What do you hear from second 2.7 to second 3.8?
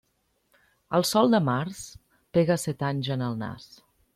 anys en el nas.